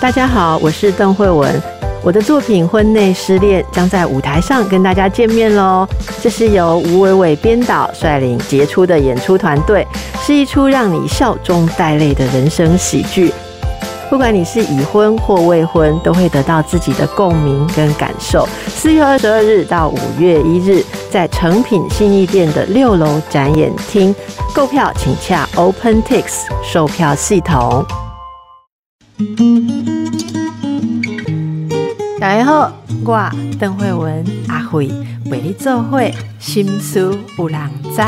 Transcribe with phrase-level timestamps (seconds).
[0.00, 1.60] 大家好，我是邓慧文。
[2.04, 5.84] 我的作品《婚内失恋》将在舞台上跟大家见面喽。
[6.22, 9.84] 这是由吴伟伟编导率领杰出的演出团队，
[10.22, 13.34] 是一出让你笑中带泪的人生喜剧。
[14.08, 18.48] 不管你是已婚或未婚，都会得到自己的共鸣跟感受。
[18.68, 24.14] 四月二十二日到五月一日，在诚品信义店的六楼展演厅
[24.54, 26.24] 购票，请洽 OpenTix
[26.62, 27.84] 售票系统。
[32.20, 32.72] 大家好，
[33.04, 34.88] 我邓慧文阿慧
[35.26, 38.00] 为你做会心思有人知。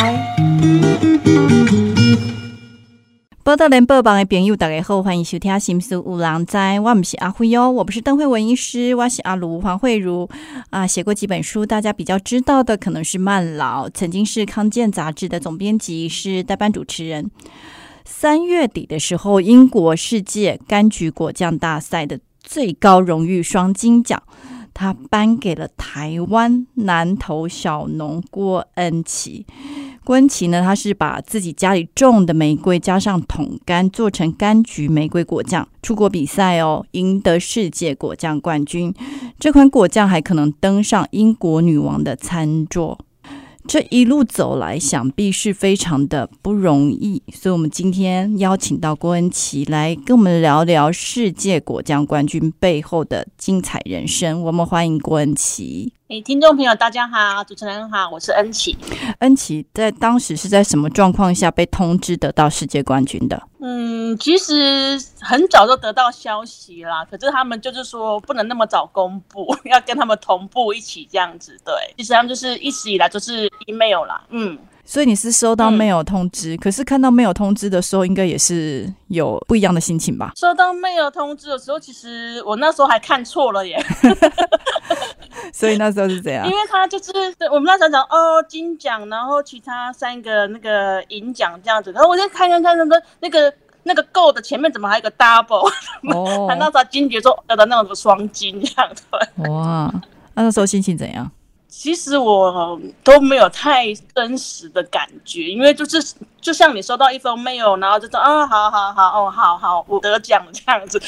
[3.42, 6.56] 报道联播网的朋友，大家好，欢迎收听《心思有人知》。
[6.80, 10.28] 我不是阿慧哦，我不是邓慧文医师，我是阿卢黄慧茹
[10.70, 10.86] 啊。
[10.86, 17.28] 写过几本书，大家比较知道的可能是《慢老》，曾经是康健杂志的总编辑，是代班主持人。
[18.12, 22.20] 三月底的时候，英国世界柑橘果酱大赛的。
[22.42, 24.20] 最高荣誉双金奖，
[24.74, 29.46] 他颁给了台湾南投小农郭恩琪。
[30.02, 38.92] 郭恩琪呢，他是把自己家里种的玫瑰加上桶柑，做成柑橘玫瑰果酱，出国比赛哦，赢得世界果酱冠军。
[39.38, 42.98] 这款果酱还可能登上英国女王的餐桌。
[43.68, 54.42] 这一路走来，想必是非常的不容易，所以我们今天邀请到郭恩琪来跟我们聊聊世界果酱冠军背后的精彩人生。
[54.42, 55.92] 我们欢迎郭恩琪。
[56.10, 58.76] 诶，听众朋友，大家好，主持人好，我是恩琪。
[59.20, 63.40] 恩琪在当时是在什么状况下被通知得到世界冠军的？
[63.60, 71.56] 嗯，其实很早就得到消息啦，可是他们就是说不能那么早公布， 要跟他们同步一起这样子。
[71.64, 74.58] 对，其实他们就是一直以来就是 email 啦，嗯。
[74.90, 80.32] 所以你是收到没有通知，可是看到没有通知的时候，应该也是有不一样的心情吧？
[80.34, 83.80] 收到没有通知的时候，其实我那时候还看错了耶。
[85.54, 86.44] 所以那时候是怎样？
[86.44, 87.12] 因为他就是
[87.52, 93.54] 我们那时候讲哦金奖，然后其他三个那个银奖这样子，然后我就看看看那个那个
[93.84, 95.70] 那个 gold 前面怎么还有个 double？
[96.12, 99.04] 哦， 那时候金爵说得的那种双金这样子。
[99.48, 99.88] 哇，
[100.34, 101.30] 那时候心情怎样？
[101.70, 111.00] 其实我都没有太真实的感觉，因为就是就像你收到一封 mail，然后就说啊，好好好，哦，好好，我得奖这样子，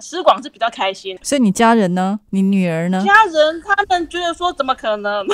[0.00, 1.16] 施广是比较开心。
[1.22, 2.18] 所以你家人呢？
[2.30, 3.02] 你女儿呢？
[3.06, 5.24] 家人他们觉得说，怎么可能？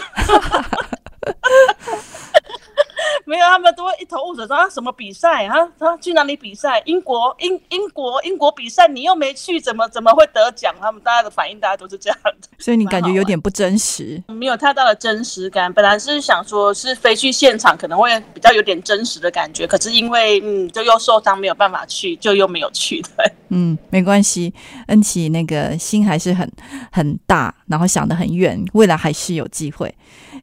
[3.28, 5.54] 没有，他们都会一头雾水，说啊什么比赛啊？
[5.78, 6.82] 他去哪里比赛？
[6.86, 10.74] 英国英英国英国比赛，你又没去，怎么怎么会得奖？
[10.80, 12.48] 他们大家的反应，大家都是这样的。
[12.58, 15.70] 所以你感觉有点不真实，没有太大的真实感。
[15.70, 23.02] 本来是想说，是飞去现场可能会比较有点真实的感觉，可是因为嗯，就又受伤，没有办法去，就又没有去。
[23.14, 24.54] 对，嗯，没关系，
[24.86, 26.50] 恩琪那个心还是很
[26.90, 29.94] 很大，然后想得很远，未来还是有机会。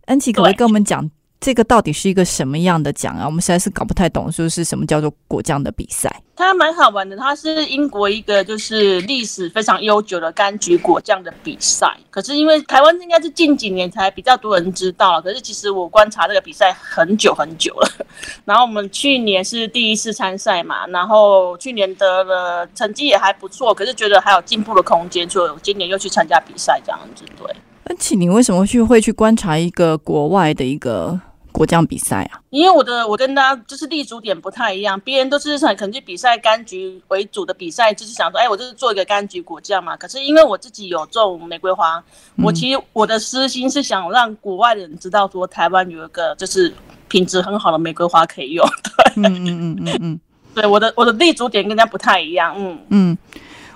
[0.06, 1.09] 恩琪可不可以跟我们讲？
[1.46, 3.24] 这个到底是一个什么样的奖啊？
[3.24, 6.12] 我们实在是搞不太懂，说是什么叫做果酱的比赛？
[6.36, 11.96] 它蛮好玩的，它是英国一个就是历史非常悠久的柑橘果酱的比赛。
[12.10, 17.88] 可是因为台湾应该是近几年才比较多人知道，可是其实我观察这个比赛很久很久了。
[18.44, 27.24] 然后我们去年是第一次参赛嘛，然后去年得了成绩也还不错，可是觉得还有进步的空间，所以今年又去参加比赛这样子。
[27.38, 27.56] 对。
[27.88, 31.22] 而且你为什么去会去观察一个国外的一个
[31.56, 32.42] 果酱比赛啊？
[32.50, 39.96] 因为我的我跟大家就是立足点不太一样，别人都是想可能去比赛柑橘为主的比赛，就是想说，哎，我就是做一个柑橘果酱嘛。
[39.96, 42.04] 可是因为我自己有种玫瑰花，
[42.44, 46.74] 我其实我的私心是想让国外的人知道，说台湾有一个就是
[47.08, 48.68] 品质很好的玫瑰花可以用。
[48.84, 50.20] 对，嗯嗯嗯嗯嗯，
[50.54, 52.54] 对，我的我的立足点跟人家不太一样。
[52.58, 53.18] 嗯嗯，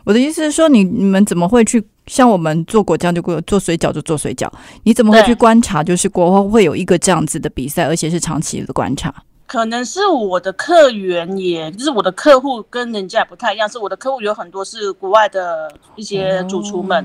[0.03, 1.81] 我的意思是说，你你们怎么会去？
[2.09, 4.51] 像我们做果酱就做做水饺就做水饺，
[4.83, 5.83] 你怎么会去观察？
[5.83, 9.13] 就是国外会有一个这样子的比赛，而且是长期的观察。
[9.49, 17.03] 可能是我的客源，也就是我的客户跟人家不太一样，是我的客户有很多是国外的一些主厨们，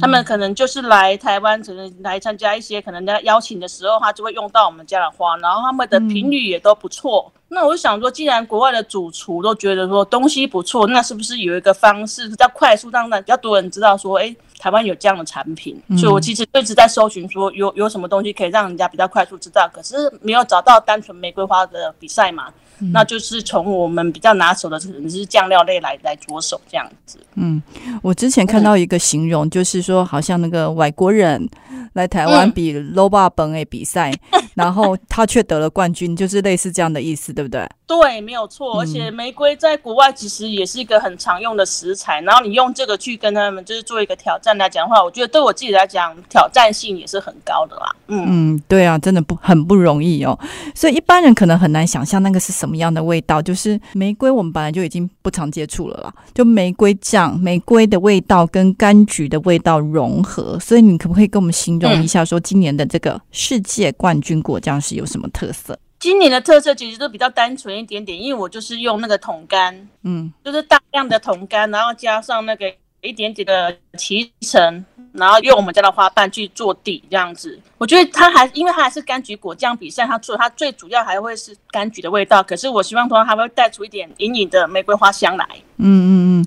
[0.00, 7.32] 他们可能就是来台湾，可能来参加一些可能人家邀请的时候，他就会用到我们家的花，然后他们的频率也都不错。
[7.48, 15.82] 那我就想说，既然国外的主厨都觉得说东西不错，那是不是有一个方式比较快速，让比较多人知道说，哎，台湾有这样的产品？
[15.96, 22.52] 所以我其实一直在搜寻说，有有什么东西可以让人家比较快速知道，可是没有找到单纯玫瑰花的比赛嘛？
[22.92, 27.18] 那就是从我们比较拿手的可能是酱料类来来着手这样子。
[27.34, 27.62] 嗯，
[28.02, 31.48] 我之前看到一个形容，就是说好像那个外国人
[31.92, 34.12] 来台湾比 low 霸本诶比赛，
[34.54, 37.66] 然后他却得了冠军，就是类似这样的意思，对不对？
[37.86, 38.80] 对，没有错。
[38.80, 47.92] 而且玫瑰在国外其实也是一个很常用的食材，然后你用这个去跟他们就是做一个挑战来讲的话，我觉得对我自己来讲挑战性也是很高的啦。
[48.06, 48.24] 嗯
[48.54, 50.38] 嗯，对啊，真的不很不容易哦。
[50.74, 53.42] 所以一般人可能很难想象那个是什么什么样的味道。
[53.42, 60.56] 就是玫瑰，我们本来就已经不常接触了啦，就玫瑰酱，玫瑰的味道跟柑橘的味道融合。
[60.60, 65.76] 所以你可不可以跟我们形容一下，说今年的这个世界冠军果酱是有什么特色？
[65.98, 72.64] 今年的特色其实都比较单纯一点点，因为我就是用那个桶干，嗯，就是大量的桶干，然后加上那个
[73.02, 77.58] 一点点的脐橙，然后用我们家的花瓣去做底，这样子。
[77.78, 85.46] 我觉得它还因为它还是柑橘果酱比赛，它做它最主要还会是柑橘的味道，可是我希望说它会带出一点隐隐的玫瑰花香来。
[85.78, 86.10] 嗯嗯
[86.40, 86.46] 嗯，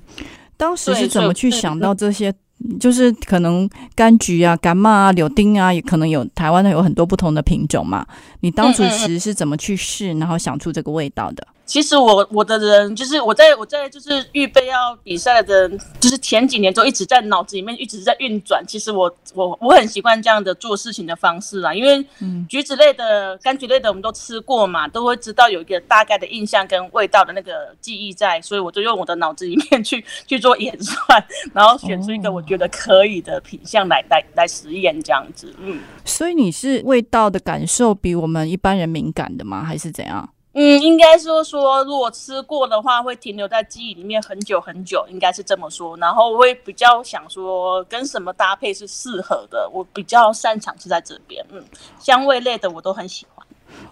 [0.56, 2.32] 当时是怎么去想到这些？
[2.80, 8.06] 就是可能柑橘啊、柑嘛啊、柳丁啊，也可能有台湾的有很多不同的品种嘛。
[8.40, 11.46] 你当初时是怎么去试，然后想出这个味道的？
[11.66, 15.68] 其实我我的人就是我在我在就是预备要比赛的，
[15.98, 18.62] 就是前几年就一直在脑子里面一直在运转。
[18.66, 22.04] 其实我我我很习惯这样的做事情的方式啦，因为
[22.48, 31.24] 橘子类的、柑橘类的我们都吃过嘛，都会知道有一个大概的印象跟味道的那个记忆在，所以我就用我的脑子里面 去去做演算，
[31.54, 35.54] 然后选出一个我觉得可以的品相来来来实验这样子。
[35.58, 39.64] 嗯，所以你是味道的感受比我们一般人敏感的吗？
[39.64, 40.28] 还是怎样？
[40.56, 45.96] 嗯，应该说说，如果吃过的话，会停留在记忆里面很久很久，应该是这么说。
[45.96, 49.68] 然后会比较想说，跟什么搭配是适合的。
[49.72, 51.60] 我比较擅长是在这边，嗯，
[51.98, 53.44] 香味类的我都很喜欢。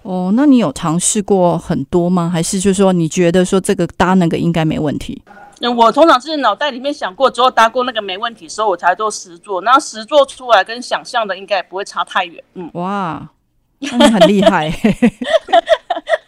[0.03, 2.31] 哦，那你有尝试过很多吗？
[2.33, 5.21] 还是就是说，你觉得说这个搭那个应该没问题？
[5.61, 9.61] 嗯，我通常是脑袋里面想过之后搭过那个没问题时候，我才做实做。
[9.63, 12.43] 然后实做出来跟想象的应该也不会差太远。
[12.55, 13.29] 嗯，哇，
[13.81, 14.73] 那你很厉害。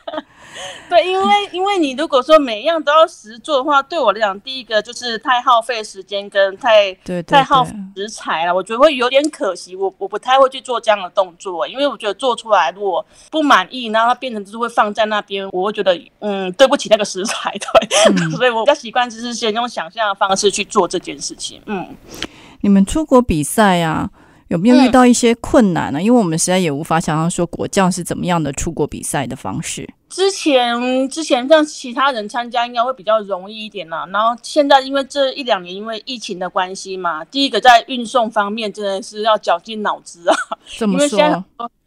[0.88, 6.92] 对，因为因为你如果说每一样都要实做的话，对我来讲，第一个就是太耗费时间跟太
[7.26, 7.64] 太耗
[7.96, 9.74] 食材了，我觉得会有点可惜。
[9.74, 21.60] 我我不太会去做这样的动作，因为我觉得做出来如果不满意，然后它变成就是会放在那边，我会觉得嗯对不起那个食材， 对，所以我比较习惯就是先用想象的方式去做这件事情。
[21.66, 21.96] 嗯，
[22.60, 24.10] 你们出国比赛呀？
[24.48, 26.00] 有没有遇到一些困难呢？
[26.00, 29.88] 因为我们实在也无法想象说果酱是怎么样的出国比赛的方式。
[30.14, 34.06] 之前之前让其他人参加应该会比较容易一点啦。
[34.12, 40.36] 然后现在因为这一两年因为疫情的关系嘛，第一个在运送方面真的是要绞尽脑汁啊。
[40.78, 41.44] 怎么说？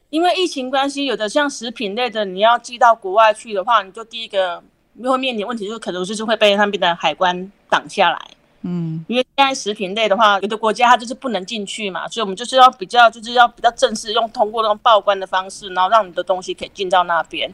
[0.10, 4.62] 因为疫情关系，有的像食品类的，你要寄到国外去的话，你就第一个
[5.02, 8.20] 会面临问题，就可能就是会被那边的海关挡下来。
[8.64, 17.50] 嗯，因为现在食品类的话，有的国家它就是不能进去嘛，所以我们就是要比较，就是要比较正式，用通过那种报关的方式，然后让你的东西可以进到那边。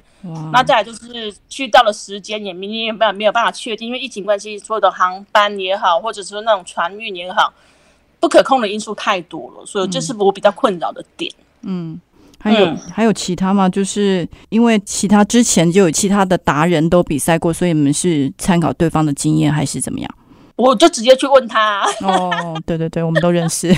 [0.52, 7.54] 那再来就是去到了时间也明年没办没有办法确定，因为疫情关系，所有的航班也好，或者说那种船运也好，
[8.22, 11.30] 不可控的因素太多了，所以这是我比较困扰的点。
[11.64, 12.00] 嗯，
[12.40, 13.68] 还有还有其他吗？
[13.68, 20.10] 就是因为其他之前就有其他的达人都比赛过，所以你们是参考对方的经验还是怎么样？
[20.56, 21.84] 我就直接去问他。
[22.02, 23.76] 哦，对对对，我们都认识，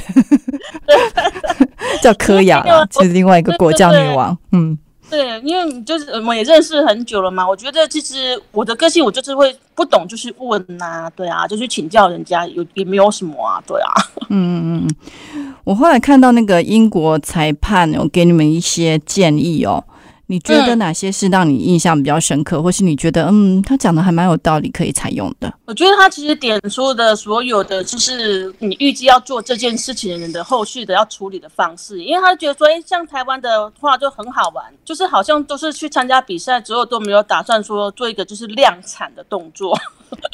[2.01, 2.63] 叫柯雅，
[2.99, 4.37] 是另外一个国教女王。
[4.51, 4.77] 嗯，
[5.09, 7.47] 对，因为就是我们也认识很久了嘛。
[7.47, 13.91] 我觉得其实我的个性，我就是会不懂，就是问呐，对啊，就去请教人家，有也没有什么啊，对啊。
[14.29, 14.87] 嗯嗯
[15.35, 19.83] 嗯，我后来看到那个英国裁判有给你们一些建议哦。
[20.27, 25.53] 你觉得哪些是让你印象比较深刻，或是你觉得嗯，他讲的还蛮有道理，可以采用的？
[25.65, 39.77] 我觉得他其实点出的所有的，就是你预计要做这件事情的人的后续的要处理的方式，因为他觉得说，哎，像台湾的话就很好玩，就是好像都是去参加比赛之后都没有打算说做一个就是量产的动作。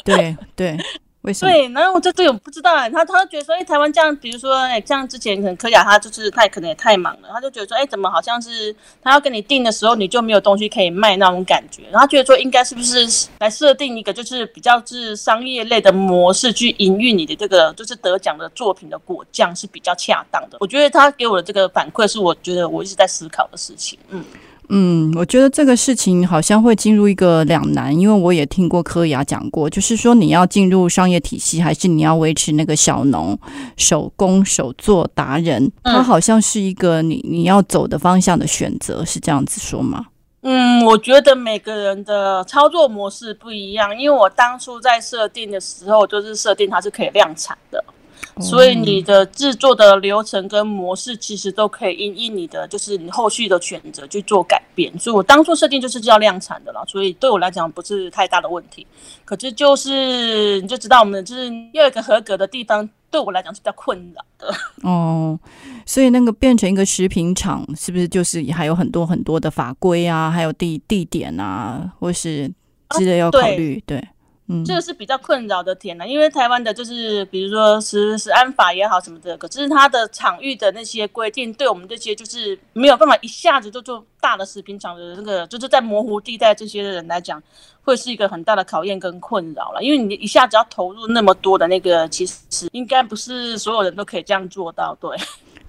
[0.04, 0.78] 对对。
[1.40, 13.06] 对，然后我这这种不知道，他他觉得说，哎，台湾这样，比如说，哎，像之前可能柯雅他就是他可能也太忙了，他就觉得说，哎，怎么好像是他要跟你订的时候，你就没有东西可以卖那种感觉，然后觉得说，应该是不是
[13.38, 20.58] 来设定一个就是比较是商业类的模式去营运你的这个就是得奖的作品的果酱是比较恰当的。
[20.58, 24.24] 我觉得他给我的这个反馈是我觉得我一直在思考的事情，嗯。
[24.68, 33.38] 嗯，我觉得这个事情好像会进入一个两难，因为我也听过柯雅讲过，就是说你要进入商业体系，还是你要维持那个小农
[33.76, 40.06] 手工手作达人，它好像是一个你你要走的方向的选择，是这样子说吗？
[40.42, 47.84] 嗯，我觉得每个人的操作模式不一样，因为我当初在设定的时候，就是设定它是可以量产的。
[48.40, 54.90] 所以你的制作的流程跟模式其实都可以因应你的就是你后续的选择去做改变。
[54.98, 58.86] 所以我当初设定就是要量产的啦，所以对我来讲不是太大的问题。
[59.24, 64.54] 可是就是你就知道我们就是要一个合格的地方，对我来讲是比较困扰的。
[64.82, 65.38] 哦，
[65.84, 72.50] 所以那个变成一个食品厂，是不是就是还有很多很多的法规啊，还有地地点啊，或是
[72.90, 73.82] 之类要考虑？
[73.86, 74.02] 对。
[74.64, 87.42] 这个是比较困扰的点呢，因为台湾的就是比如说食食安法也好什么的，可是它的场域的那些规定，对我们这些就是没有办法一下子就做大的食品厂的那个，就是在模糊地带这些人来讲，
[87.82, 89.82] 会是一个很大的考验跟困扰了。
[89.82, 95.16] 因为你一下子要投入那么多的那个，其实应该不是所有人都可以这样做到，对。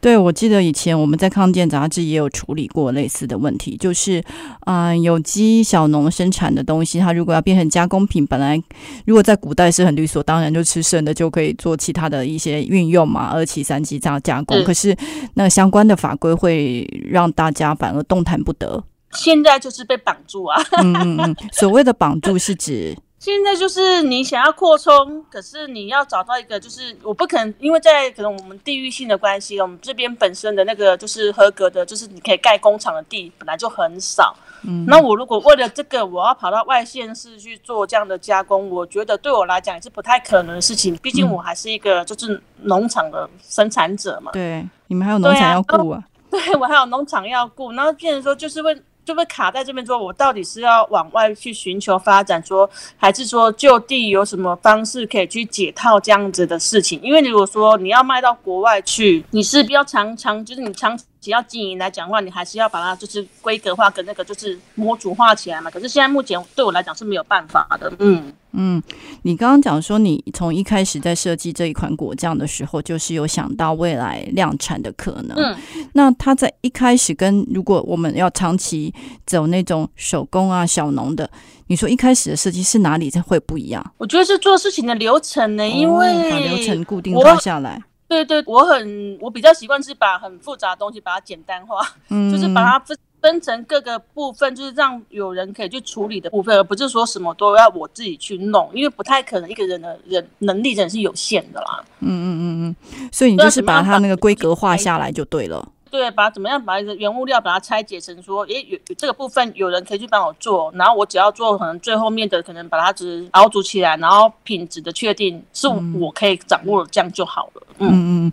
[0.03, 4.21] 对，我记得以前我们在康健杂志也有处理过类似的问题，就是，
[4.65, 8.61] 啊，有机小农生产的东西，它如果要变成加工品，本来
[9.05, 14.61] 如果在古代是很理所当然，就吃剩的就可以做其他的一些运用嘛，二期、三期这样加工。
[14.65, 14.93] 可是
[15.35, 18.83] 那相关的法规会让大家反而动弹不得。
[19.13, 20.61] 现在就是被绑住啊！
[20.81, 22.93] 嗯嗯嗯，所谓的绑住是指。
[23.23, 34.35] 现在就是你想要扩充，可是你要找到一个，就是我不可能，因为在可能我们地域性的关系，我们这边本身的那个就是合格的，就是你可以盖工厂的地本来就很少。
[34.63, 40.93] 嗯，那我如果为了这个，我要跑到外县市去做这样的加工，我觉得对我来讲也是不太可能的事情。
[40.97, 44.33] 毕竟我还是一个就是农场的生产者嘛。
[44.33, 46.03] 对，你们还有农场要顾啊。
[46.29, 48.77] 对，我还有农场要顾，然后变成说就是为。
[49.05, 56.99] 就会卡在这边，说我到底是要往外去寻求发展，说还是说就地有什么方式可以去解套这样子的事情？
[57.01, 60.97] 因为如果说你要卖到国外去，你是比较常常，就是你长。
[61.23, 65.71] 只要经营来讲的话，你还是要把它就是规格化跟那个就是模组化起来嘛。
[65.71, 67.89] 可是现在目前对我来讲是没有办法的。
[67.99, 68.83] 嗯嗯，
[69.21, 75.37] 你刚刚讲说你从一开始在设计这一款果酱的时候，就是有想到未来量产的可能。
[75.37, 75.57] 嗯，
[75.93, 78.93] 那它在一开始跟如果我们要长期
[79.25, 81.27] 走那种手工啊小农的，
[81.67, 83.81] 你说一开始的设计是哪里会不一样？
[83.97, 87.81] 我觉得是做事情的流程呢，因为把流程固定化下来。
[88.07, 101.83] 对对，我很我比较习惯是把很复杂的东西把它简单化，就是把它分分成各个部分，就是让有人可以去处理的部分，而不是说什么都要我自己去弄，因为不太可能一个人的人能力真的是有限的啦。
[102.01, 105.67] 嗯嗯嗯嗯，所以你就是把它那个规格化下来就对了。
[105.93, 117.61] 对，把怎么样把原物料把它拆解成说，诶，有这个部分有人可以去帮我做，然后我只要做可能最后面的可能把它只熬煮起来，然后品质的确定是我可以掌握，这样就好了。
[117.77, 118.31] 嗯嗯，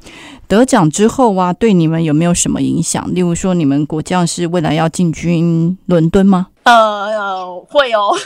[0.49, 3.14] 得奖之后啊，对你们有没有什么影响？
[3.14, 6.47] 例如说，你们果酱是未来要进军伦敦吗？
[6.62, 8.17] 呃，会哦。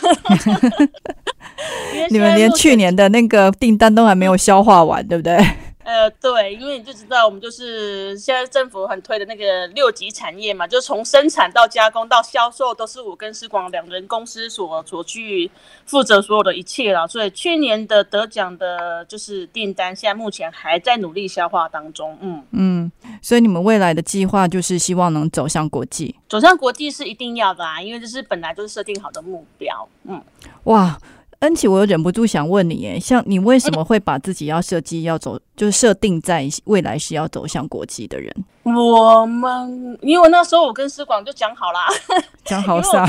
[2.11, 5.37] 你们连去年的那个订单都还没有消化完，对不对？
[5.85, 15.51] 呃，对，因为你就知道，我们就是现在政府很推的那个六级产业嘛，就从生产到加工到销售，都是我跟思广两人公司所所去
[15.85, 17.07] 负责所有的一切了。
[17.07, 22.17] 所以去年的得奖的就是订单，现在目前还在努力消化当中。
[22.23, 29.87] 嗯嗯，所以你们未来的计划就是希望能走向国际，走向国际是一定要的啊，因为这是本来就是设定好的目标。
[30.05, 30.23] 嗯，
[30.65, 30.99] 哇。
[31.45, 38.35] 恩琪，我又忍不住想问你，哎，像你为什么会把自己要设计要走，就是设定在未来是要走向国际的人？
[38.65, 41.87] 我们因为那时候我跟思广就讲好啦，
[42.45, 43.07] 讲好啥？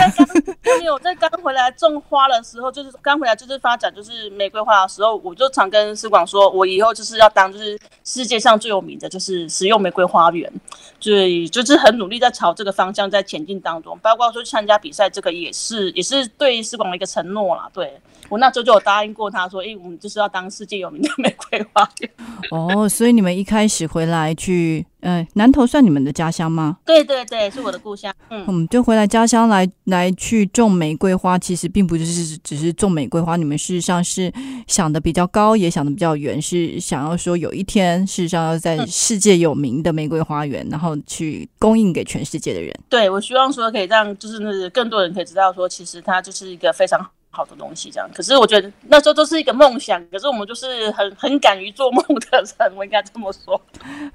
[0.79, 10.51] 因为我在刚回来种花的时候，就是刚回来就是发展就是玫瑰花的时候，我就常跟思广说，我以后就是要当就是世界上最有名的就是食用玫瑰花园，
[10.99, 17.99] 所以就是很努力在朝这个方向在前进当中，包括说参加比赛这个也是也是对思广的一个承诺啦，对。
[18.27, 22.09] 我那时候就有答应过他说：“哎，我们就是要当世界有名的玫瑰花园。”
[22.49, 26.77] 哦，所以你们一开始回来去，呃，南投算你们的家乡吗？
[26.83, 28.11] 对对对，是我的故乡。
[28.31, 34.33] 嗯，就回来家乡来来去种玫瑰花，其实并不是只是种玫瑰花，你们事实上是
[34.65, 42.73] 想的比较高，也想的比较远，是想要说有一天，事实上要在世界有名的玫瑰花园，然后去供应给全世界的人。
[42.89, 46.99] 对，我希望说可以让就是那更多人可以知道说，其实它就是一个非常。
[47.35, 48.09] 好的东西，这样。
[48.15, 53.59] 可是我觉得那时候都是一个梦想，可是我们就是很很敢于做梦的人，我应该这么说，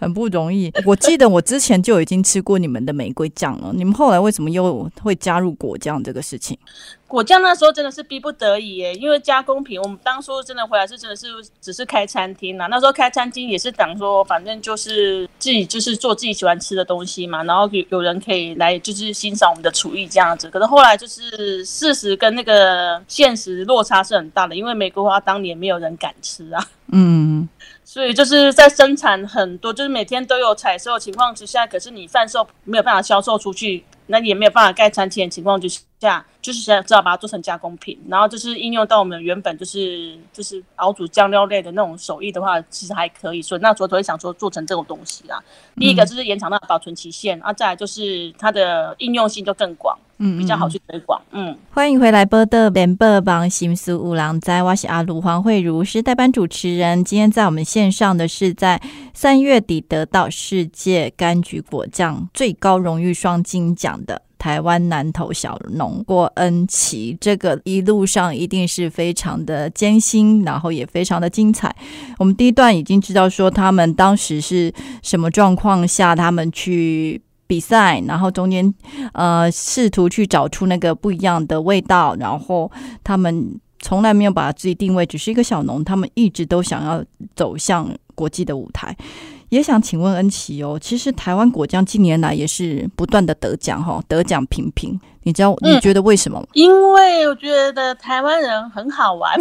[0.00, 0.72] 很不容易。
[0.86, 6.58] 我记得我之前就已经吃过你们的玫瑰酱了，你们后来为什么又会加入果酱这个事情？
[7.10, 11.26] 果酱那时候真的是逼不得已耶，因为加工品，我们当初真的回来是真的是
[11.60, 12.68] 只是开餐厅啦。
[12.68, 20.48] 那时候开餐厅也是讲说，反正就是自己就是做自己喜欢吃的东西嘛，然后有有人可以来就是欣赏我们的厨艺这样子。
[20.48, 26.64] 可是后来就是事实跟那个现实落差是很大的，因为玫瑰花当年没有人敢吃啊。
[26.92, 27.48] 嗯。
[27.82, 35.68] 所以就是在生产很多，就是每天都有采收的情况之下，可是你贩售没有办法销售出去，那也没有办法盖餐厅的情况之
[36.00, 43.42] 下，就是现在只好把它做成加工品，然后就是应用到我们原本就是就是熬煮酱料类的那种手艺的话，其实还可以。
[43.42, 45.38] 所以那时候都会想说做成这种东西啦。
[45.76, 49.98] 第一个就是延长它的保存期限，啊，再来就是它的应用性就更广。
[50.22, 51.18] 嗯，比较好去推广。
[51.30, 57.02] 嗯，欢迎回来，波的联播帮新苏五郎在，我是阿鲁黄慧茹，是代班主持人。
[57.02, 58.78] 今天在我们线上的是在
[59.14, 67.16] 三月底得到世界柑橘果酱最高荣誉双金奖的台湾南投小农郭恩琪。
[67.20, 71.72] 这个一路上一定是非常的艰辛，然后也非常的精彩。
[72.18, 77.22] 我们第一段已经知道说他们当时是什么状况下，他们去。
[77.50, 78.72] 比赛，然后中间
[79.12, 82.70] 呃试图去找出那个不一样的味道，然后
[83.02, 87.04] 他们从来没有把自己定位只是一个小农，他们一直都想要
[87.34, 88.96] 走向国际的舞台。
[89.50, 94.98] 也想请问恩琪哦，其实台湾果酱近年来也是不断的得奖哈，得奖频频。
[95.22, 96.46] 你知道你觉得为什么吗？
[96.54, 99.38] 因为我觉得台湾人很好玩，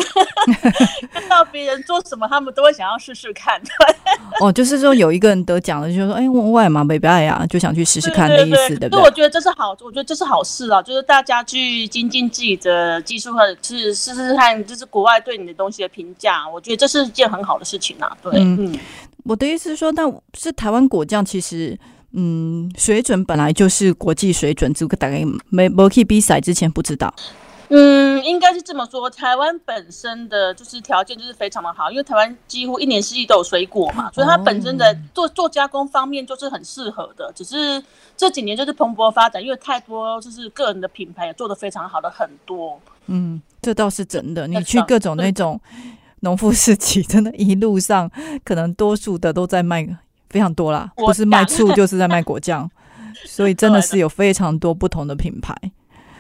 [1.14, 3.58] 看到别人做什么，他们都会想要试试看。
[4.42, 9.02] 哦，就是说有一个人得奖了，就说哎，我外嘛没白呀，就想去试试看的意思，对不对？
[9.02, 16.46] 我觉得这是好，我觉得这是好事啊，就是大家去精进自己的技术，或者是试试看，就是国外对你的东西的评价。
[16.50, 18.12] 我觉得这是一件很好的事情啊。
[18.22, 18.78] 对，嗯。
[19.24, 21.78] 我的意思是说，那是台湾果酱，其实
[22.14, 27.14] 嗯，水准本来就是国际水准，只不过大概没没去比赛之前不知道。
[27.72, 37.32] 嗯，应该是这么说，台湾本身的就是条件就是非常的好，因为台湾几乎一年四季都有水果嘛，所以它本身的做做加工方面就是很适合的。
[37.36, 37.84] 只是
[38.18, 42.82] 这几年就是蓬勃发展，因为太多就是个人的品牌也做的非常好的很多。
[43.06, 44.48] 嗯，这倒是真的。
[44.48, 45.62] 你去各种那种。
[46.22, 48.10] 农夫市集 真的，一路上
[48.44, 49.88] 可能多数的都在卖，
[50.30, 52.70] 非常多啦，不是卖醋就是在卖果酱，
[53.26, 55.56] 所以真的是有非常多不同的品牌。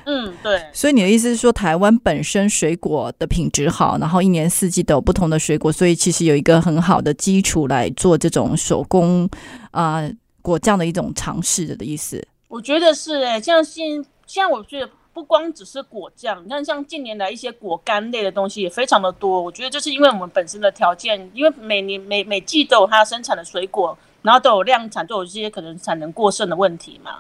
[0.05, 0.59] 嗯，对。
[0.73, 9.29] 所以你的意思是说，台湾本身水果的品质好，然后一年四季都有不同的水果，所以其实有一个很好的基础来做这种手工
[9.71, 10.09] 啊
[10.41, 12.25] 果酱的一种尝试的意思。
[12.47, 14.89] 我觉得是哎，像现像我觉得。
[15.13, 19.41] 不光只是果酱，你看像近年来一些果干类的东西也非常的多。
[19.41, 27.15] 我觉得就是因为我们本身的条件，因为每年每每季都有它生产的水果，然后都有量产，都有这些可能产能过剩的问题嘛。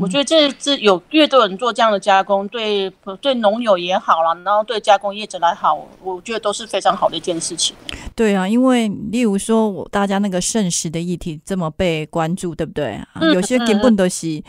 [0.00, 2.88] 我觉得这这有越多人做这样的加工，对
[3.20, 7.74] 对农友也好了，然后对加工业者来好，我觉得都是非常好的一件事情。
[8.14, 13.00] 对啊，因为例如说我大家那个剩食的议题这么被关注，对不对？
[13.34, 14.40] 有些根本都是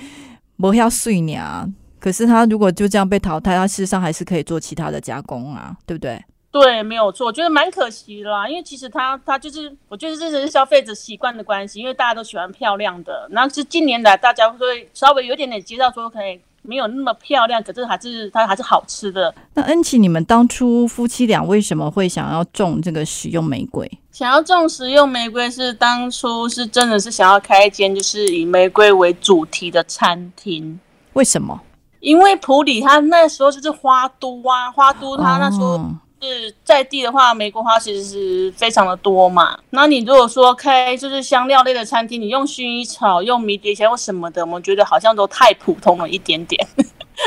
[0.58, 1.67] 不要碎鸟。
[2.04, 6.22] 可是他如果就这样被淘汰，他事实上还是可以做其他的加工啊，对不对？
[6.52, 8.46] 对，没有错，我觉得蛮可惜啦。
[8.46, 13.26] 因为其实他他就是，我觉得这是消费者习惯的关系，因为大家都喜欢漂亮的。
[13.32, 19.34] 然后是近年来大家会稍微有点点接到说，可以没有那么漂亮，可是还是它还是好吃的。
[19.54, 23.89] 那恩琪，你们当初夫妻俩为什么会想要种这个食用玫瑰？
[24.12, 30.78] 想要种食用玫瑰是当初是真的是想要开一间就是以玫瑰为主题的餐厅。
[31.13, 31.62] 为什么？
[32.04, 35.80] 因为普里他那时候就是花都啊，花都他那时候
[36.22, 39.58] 是在地的话，玫瑰花其实是非常的多嘛。
[39.70, 46.68] 那你如果说开就是香料类的餐厅，你用薰衣草、用迷迭香或什么的，我们觉得好像都太普通了一点点。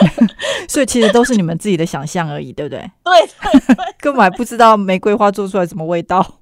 [0.69, 2.81] 所以其实都是你们自己的想象而已，对不对？
[3.03, 6.35] 对对对，根本还不知道玫瑰花做出来什么味道。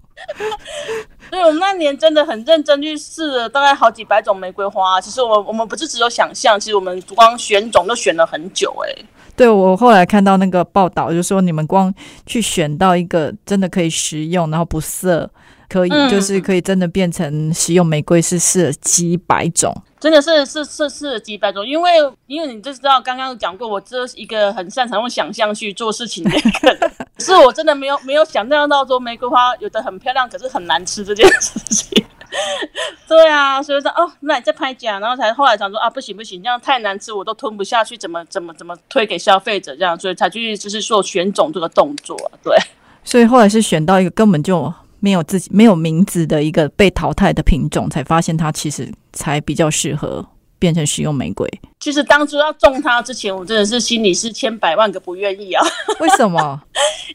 [1.34, 5.00] 对，我们那年真的很认真去试了大概好几百种玫瑰花。
[5.00, 8.72] 其实我我们不是只有想象，其实我们光选种都选了很久。
[8.86, 11.92] 哎，对我后来看到那个报道，就说你们光
[12.24, 15.28] 去选到一个真的可以食用，然后不涩。
[15.66, 21.66] 可以，就是可以真的变成食用玫瑰，是试了几百种，真的是是是是几百种。
[21.66, 21.90] 因为
[22.26, 32.04] 因为你就知道，刚刚讲过，我这是一个很擅长用想象去做事情的一个人， 是我真的没有没有想象到说玫瑰花有的很漂亮，可是很难吃这件事情。
[33.08, 42.14] 对啊，所以说哦，那你再拍假，然后才后来想说啊，不行不行，这样太难吃，我都吞不下去，怎么怎么怎么推给消费者这样，所以才去就是做选种这个动作。
[42.42, 42.54] 对，
[43.02, 44.70] 所以后来是选到一个根本就。
[45.00, 50.26] 没有自己没有名字的一个被淘汰的品种，才发现它其实才比较适合。
[50.56, 51.46] 变成食用玫瑰？
[51.78, 55.62] 其实当初要种它之前，我真的是心里是千百万个不愿意啊。
[56.00, 56.58] 为什么？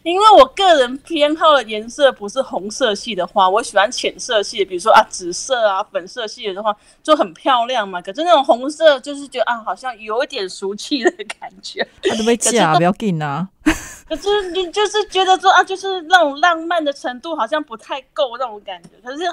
[0.03, 7.99] 因为我个人偏好的颜色不是红色系的花，我喜欢浅色系，比如说啊紫色啊粉色系的话就很漂亮嘛。
[7.99, 11.09] 可是那种红色就是觉得啊好像有一点俗气的
[11.39, 11.87] 感觉。
[12.03, 13.49] 它都被假，不要紧啊。
[14.07, 18.89] 可是你就是觉得说啊，就是那种浪漫的程度好像不太够那种感觉。
[19.03, 19.23] 可是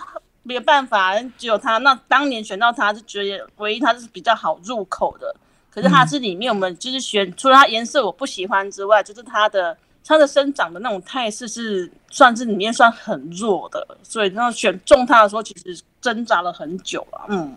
[0.46, 1.78] 没有办法，只有它。
[1.78, 5.34] 那当年选到它是觉得唯一它是比较好入口的。
[5.68, 13.86] 可是它是里面我们就是选，除了它颜色我不喜欢之外，就是它的它的生长的那种态势是算是里面算很弱的。
[14.02, 17.26] 所以那选中它的时候，其实挣扎了很久了。
[17.28, 17.54] 嗯，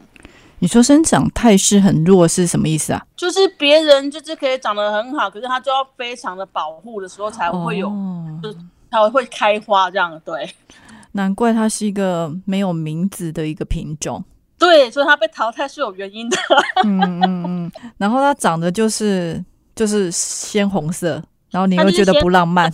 [0.59, 3.05] 你说生长态势很弱是什么意思啊？
[3.15, 7.87] 就是别人就是可以长得很好，可是它就要非常的保护的时候才会有，
[8.43, 8.51] 就
[8.91, 10.19] 才会开花这样。
[10.25, 10.53] 对，
[11.13, 14.23] 难怪它是一个没有名字的一个品种。
[14.57, 16.37] 对，所以它被淘汰是有原因的。
[16.83, 19.43] 嗯嗯嗯，然后它长得就是
[19.73, 22.69] 就是鲜红色，然后你又觉得不浪漫。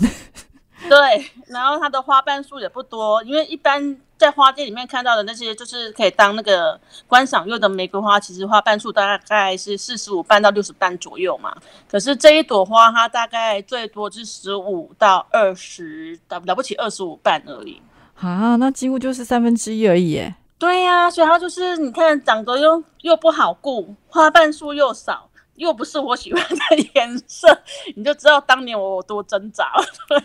[0.89, 0.98] 对，
[1.48, 11.56] 然后它的花瓣数也不多，因为一般在花店里面看到的那些就是可以当那个观赏用的玫瑰花，其实花瓣数大概是四十五瓣到六十瓣左右嘛。
[11.89, 17.82] 可是这一朵花，它大概最多是十五到二十，了了不起二十五瓣而已。
[18.15, 20.21] 啊，那几乎就是三分之一而已。
[20.58, 27.47] 对呀，所以它就是你看长得又又不好顾，花瓣数又少，又不是我喜欢的颜色，
[27.95, 30.23] 你就知道当年我有多挣扎了。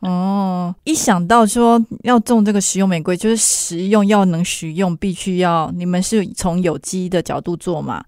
[0.08, 8.04] 哦，一想到说要种这个食用玫瑰，就是食用要能食用，必须要你们是从有机的角度做嘛？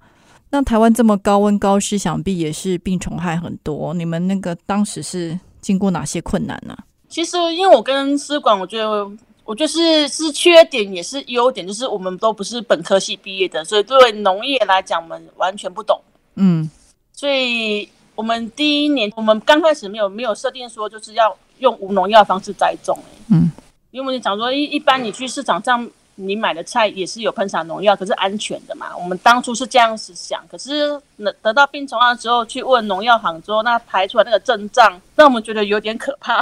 [0.51, 3.93] 那台湾这么高温高湿，想必也是病虫害很多。
[3.95, 6.77] 你们那个当时是经过哪些困难呢？
[7.09, 9.11] 其实因为我跟师管，我觉得。
[9.49, 15.99] 我就是是缺点也是优点，就是我们都不是本科系毕业的，所以对农业来讲，我们完全不懂。
[16.35, 16.71] 嗯，
[17.15, 22.99] 所以我们第一年，我们刚开始没有没有设定说就是要用无农药方式栽种。
[23.31, 23.51] 嗯，
[23.91, 25.91] 因为你想说一一般你去市场上。
[26.21, 28.89] 你买的菜也是有喷洒农药，可是安全的嘛？
[28.97, 36.41] 我们当初是这样子想，可是得得到病虫害之后，去问农药行之后，那排出来那个症状，让我们觉得有点可怕。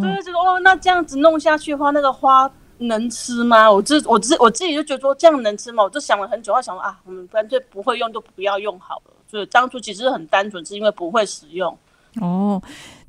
[0.00, 3.70] 对，就说哦，那这样子弄下去的话，那个花能吃吗？
[3.70, 5.82] 我自我自我自己就觉得说这样能吃吗？
[5.82, 9.12] 我就想了很久，我想啊，我们干脆不会用就不要用好了。
[9.30, 11.76] 所以当初其实很单纯，是因为不会使用。
[12.20, 12.60] 哦，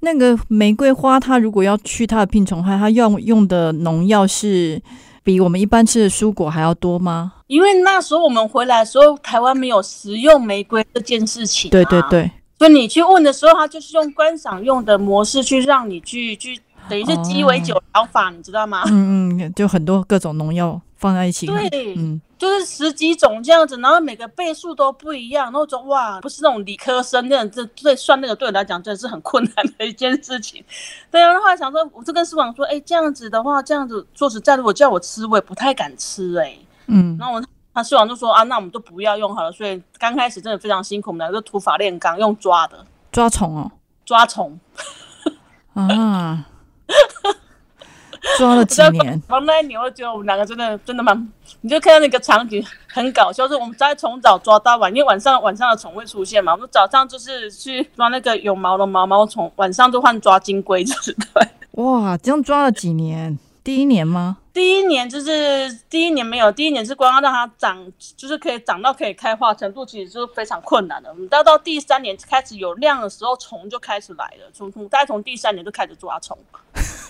[0.01, 4.81] 那个玫瑰花，它如果要去它的病虫害，它用用的农药是
[5.23, 7.33] 比我们一般吃的蔬果还要多吗？
[7.47, 11.69] 因为那时候我们回来的时候，台湾没有食用玫瑰这件事情。
[11.71, 18.83] 对对对，所以你去问的时候，他就是用观赏用的模式去让你去去，等于是鸡尾酒疗法，你知道吗？
[18.87, 21.47] 嗯嗯，就很多各种农药放在一起。
[21.47, 22.21] 对，嗯。
[22.37, 30.63] 就是十几种这样子，然后每个倍数都不一样，然后说哇，不是那种理科生那样，这对算那个对我来讲真的是很困难的一件事情。
[31.11, 36.57] 对啊，后来想说，我就跟师傅说，哎，这样子的话，这样子说实在，如果叫我吃，我也不太敢吃，哎，
[36.87, 37.17] 嗯。
[37.19, 39.51] 然后我他师傅就说啊，那我们就不要用好了。
[39.51, 43.69] 所以刚开始真的非常辛苦，我们两个土法炼钢，用抓的抓虫哦，
[44.05, 44.57] 抓虫
[45.75, 46.45] 啊。
[48.37, 61.13] 抓了几年，王那一年我觉得我们两个真的真的蛮，你就看到那个场景很搞笑，是我们在从早抓到晚，因为晚上晚上的虫会出现嘛，我们早上就是去抓那个有毛的毛毛虫，晚上就换抓金龟子。
[61.33, 61.47] 对，
[61.83, 63.37] 哇，这样抓了几年？
[63.63, 64.37] 第一年吗？
[64.51, 67.85] 第一年就是第一年没有，第一年是光要让它长，
[68.17, 71.09] 就是可以长到可以开花程度，其实是非常困难的。
[71.09, 74.49] 我们到到第三年开始有量的时候，虫就开始来了。
[74.53, 76.37] 从从再从第三年就开始抓虫，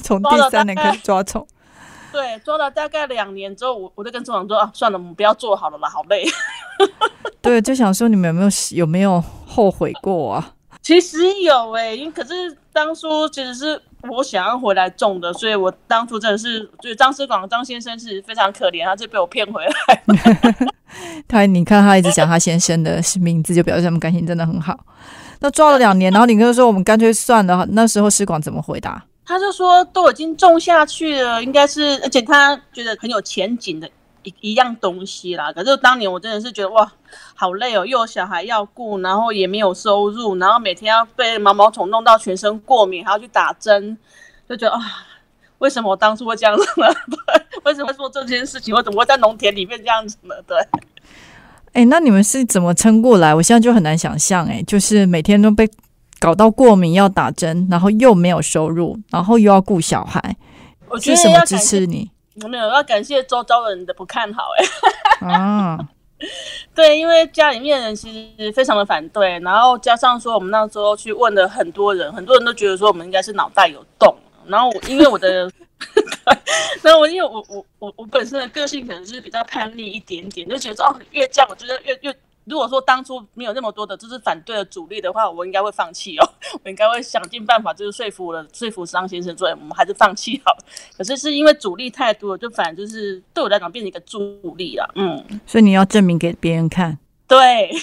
[0.01, 1.45] 从第三年开始抓虫。
[2.12, 6.25] 对，抓了大概两年之后，我我就跟周长说啊，算了，我们不要做好了啦，好累。
[7.39, 10.53] 对，就想说你们有没有有没有后悔过啊？
[10.81, 20.03] 其实有诶，因可是当初其实是我想要回来种的，所以我当初真的是，就是张思广张先生是非常可怜，他就被我骗回来。
[21.27, 24.75] 他你看他一直讲他先生的名字，就表示他们感情真的很好。
[25.41, 27.67] 那抓了两年，然后你跟他说我们干脆算了。
[27.69, 29.03] 那时候思广怎么回答？
[29.29, 33.87] 他就说都已经种下去了，应该是，而且他觉得很有前景的。
[34.23, 36.91] 一一样东西啦，可是当年我真的是觉得哇，
[37.35, 43.97] 好累哦，又有小孩要顾，然后也没有收入，然后每天要被毛毛虫弄到全身过敏，还要去打针，
[44.47, 44.81] 就觉得啊，
[45.59, 46.87] 为什么我当初会这样子呢？
[47.63, 48.75] 为什么会做这件事情？
[48.75, 50.35] 我怎么会在农田里面这样子呢？
[50.45, 50.57] 对，
[51.71, 53.33] 哎，那你们是怎么撑过来？
[53.33, 55.65] 我现在就很难想象，哎，就是每天都被
[56.19, 60.36] 搞到过敏，要打针，然后又没有收入，然后又要顾小孩，
[60.89, 62.12] 我觉得什么支持你？
[62.43, 65.79] 我没有要感谢周遭人的不看好哎， 啊，
[66.75, 74.15] 对，因为家里面人其实非常的反对，然后加上说我们那时候去问了很多人，很多人都觉得说我们应该是脑袋有洞。
[74.47, 75.51] 然后我因为我的，
[76.82, 82.15] 然后我因为我我我我本身的个性可能是比较叛逆一点点，就觉得哦越这样，我觉得越越。
[82.49, 86.29] 如果说当初没有那么多的就是反对的阻力的话，我应该会放弃哦，
[86.63, 90.51] 我应该会想尽办法就是说服了说服张先生说我们还是放弃好。
[90.97, 94.91] 可是是因为阻力太多了，就反正就是对我来讲变成一个助力了。
[94.95, 96.97] 嗯，所以你要证明给别人看。
[97.27, 97.71] 对。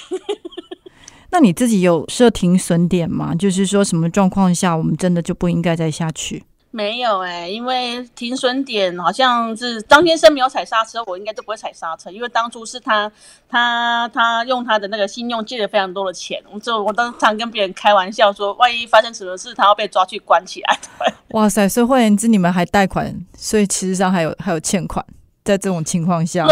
[1.31, 3.35] 那你自己有设停损点吗？
[3.35, 6.45] 就是说什么状况下我们真的就不应该再下去？
[6.71, 12.11] 没有哎，因为停损点好像是张先生没有踩刹车，我应该都不会踩刹车。
[12.11, 13.11] 因为当初是他，
[13.49, 20.79] 他他用他的那个信用借了非常多的钱，我就我当常跟别人开玩笑说，万一发生什么事，他要被抓去关起来。
[21.33, 21.67] 哇塞！
[21.67, 25.05] 所以换言之，你们还贷款，所以其实上还有还有欠款，
[25.45, 26.47] 在这种情况下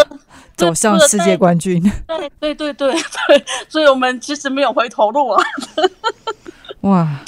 [0.56, 1.82] 走向世界冠军。
[2.06, 5.44] 对对对对对，所以我们其实没有回头路啊。
[6.80, 7.20] 哇！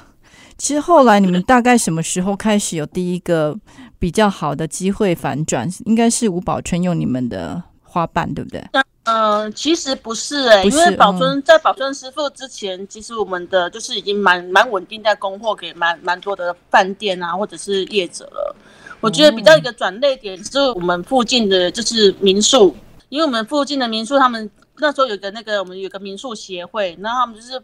[0.59, 3.55] 其实后来你们大概什么时候开始有第一个
[3.99, 5.69] 比较好的机会反转？
[5.85, 8.65] 应该是吴宝春用你们的花瓣，对不对？
[9.05, 18.57] 嗯，其实不是哎，因为宝春在宝春师傅之前，其实我们的就是已经蛮蛮稳定，在供货给蛮蛮多的饭店啊，或者是业者了。
[19.01, 22.75] 我觉得比较一个转捩点是我们附近的就是民宿，
[23.11, 27.63] 因为我们附近的民宿，他们那时候有个那个我们有个民宿协会，然后他们就是。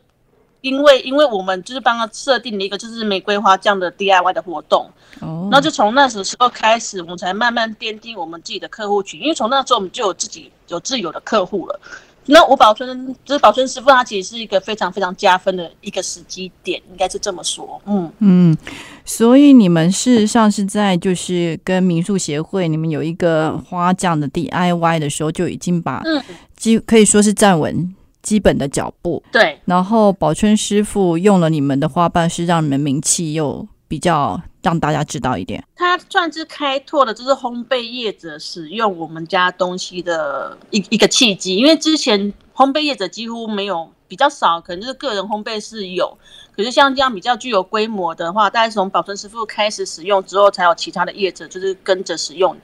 [0.62, 4.88] 因为，因为我们就是帮他设定了一个就是玫瑰花这样的 DIY 的活动，
[5.20, 9.20] 哦，那就从那时候开始，我们才慢慢奠定我们自己的客户群。
[9.20, 11.79] 因为从那时候我们就有自己有自有的客户了。
[12.27, 17.83] 那我保存就是保存师傅，他其实是一个非常非常加分的一个时机点，应该是这么说。
[17.85, 18.57] 嗯嗯，
[19.05, 26.22] 所以你们事实上是在就是跟民宿协会，你们有一个花匠的 DIY 的时候，就已经把嗯，
[26.57, 27.92] 基可以说是站稳。
[28.22, 29.61] 基本的脚步，对。
[29.64, 35.62] 然后宝春师傅用了你们的花瓣，是让你们名气又比较让大家知道一点。
[35.74, 41.56] 他算是开拓了，就是烘焙业者使用我们家东西的一一个契机。
[41.56, 46.16] 因为之前烘焙业者几乎没有，比较少，可能就是个人烘焙是有。
[46.54, 52.56] 可是像这样比较具有规模的话，大概从宝春师傅开始使用之后，才有其他的业者就是跟着使用。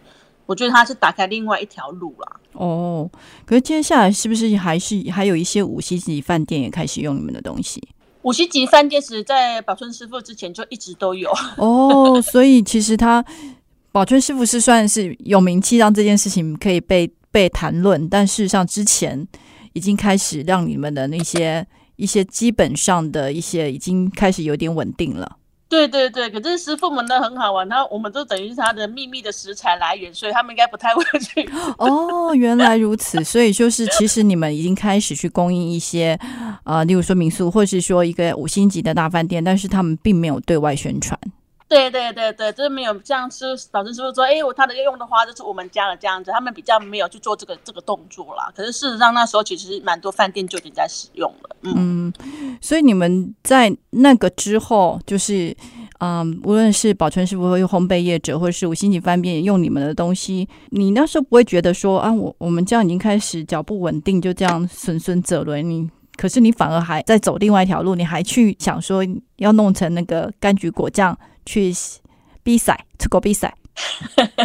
[0.46, 2.40] 我觉得他是打开另外一条路了。
[2.58, 3.08] 哦，
[3.46, 7.80] 可是接下来是不是还是还有一些五星级饭店也开始用你们的东西？
[8.22, 11.30] 五星级饭店是在宝春师傅之前就一直都有。
[11.56, 13.24] 哦，所以其实他
[13.92, 18.08] 宝春师傅是算是有名气，让这件事情可以被被谈论。
[18.08, 19.26] 但事实上，之前
[19.72, 25.37] 已经开始让你们的那些一些基本上的一些已经开始有点稳定了。
[25.68, 31.46] 对对对，可是师傅们呢很好玩，他我们都等于是他的秘密的食材来源，所以他们应该不太会去。
[31.76, 36.18] 哦，原来如此，所以就是其实你们已经开始去供应一些，
[36.64, 41.18] 啊，例如说民宿，或是说一个五星级的大饭店，但是他们并没有对外宣传。
[41.68, 48.50] 对对对对，就是没有像是导师师傅说，哎，我他的用的花就是我们家的这样子，他们比较没有去做这个这个动作啦。
[48.56, 51.56] 可是事实上那时候其实蛮多饭店就已经在使用了。
[51.62, 52.10] 嗯，
[52.62, 55.54] 所以你们在那个之后，就是
[56.00, 65.58] 嗯，无论是保存师傅用烘焙业者，或者是五星级饭店用你们的东西，你那时候不会觉得说啊，我我们这样已经开始脚步稳定，就这样顺顺走了。
[65.58, 69.04] 你可是你反而还在走另外一条路，你还去想说
[69.36, 71.14] 要弄成那个柑橘果酱。
[71.48, 71.74] 去
[72.42, 73.54] 比赛，出国比赛，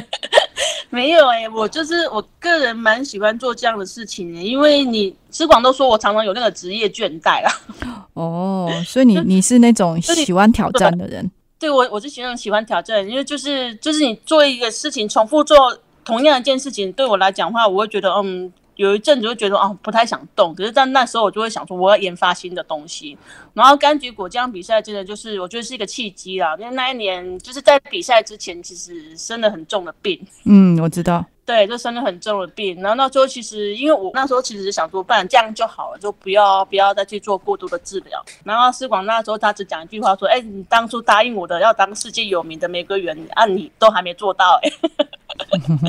[0.89, 7.51] 没有哎，我就是我个人蛮喜欢做这样的事情，因为你之广都说我常常有那个职业倦怠啦。
[8.15, 11.29] 哦，所以你你是那种喜欢挑战的人？
[11.59, 18.53] 对我，我是喜欢喜欢挑战，因为就是就是你做一个事情，重复做同样一件事情，对我来讲话，我会觉得嗯。
[18.75, 23.17] 有一阵子就觉得哦不太想动，可是在那时候我就会想说我要研发新的东西。
[23.53, 30.19] 然后柑橘果酱比赛真的就是我觉得是一个契机啦，因为那一年就是在比赛之前其实生了很重的病。
[30.45, 31.23] 嗯，我知道。
[31.45, 32.81] 对，就生了很重的病。
[32.81, 38.23] 然后那时候其实因为我那时候其实想说，不然这样就好了，就不要不要再去做过度的治疗。
[38.45, 44.71] 然后思广那时候他只讲一句话说：“哎，你当初答应我的要当世界有名的玫瑰园，啊，你都还没做到哎。”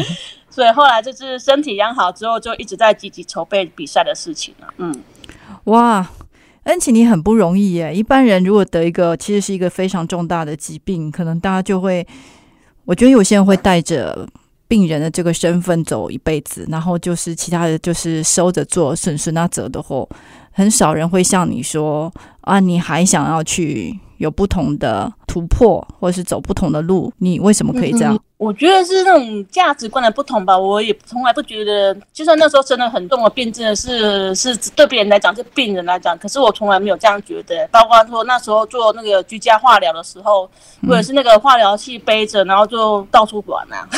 [0.54, 4.68] 所以后来就是身体养好之后，就一直在积极筹备比赛的事情了。
[4.76, 4.94] 嗯，
[5.64, 6.08] 哇，
[6.62, 7.92] 恩琪你很不容易耶！
[7.92, 12.06] 一般人如果得一个其实是一个非常重大的疾病，可能大家就会，
[12.84, 14.28] 我觉得有些人会带着
[14.68, 20.08] 病人的这个身份走一辈子，然后就是其他的就是收着做损失那折的货，
[20.52, 22.12] 很少人会像你说
[22.42, 27.12] 啊，你还想要去有不同的突破，或者是走不同的路？
[27.18, 28.18] 你为什么可以这样？
[28.37, 30.58] 我觉得是那种价值观的不同吧。
[30.58, 37.66] 我也从来不觉得，就算那时候真的很重的病，真的是是对别人来讲是病人来讲，可是我从来没有这样觉得。
[37.68, 40.50] 包括说那时候做那个居家化疗的时候，
[40.87, 43.88] 或者是那个化疗器背着，然后就到处玩啊，